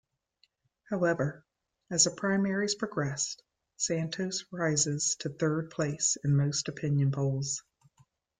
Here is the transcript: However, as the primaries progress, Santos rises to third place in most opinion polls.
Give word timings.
However, 0.89 1.45
as 1.91 2.05
the 2.05 2.09
primaries 2.09 2.73
progress, 2.73 3.37
Santos 3.77 4.45
rises 4.51 5.15
to 5.19 5.29
third 5.29 5.69
place 5.69 6.17
in 6.23 6.35
most 6.35 6.67
opinion 6.69 7.11
polls. 7.11 7.61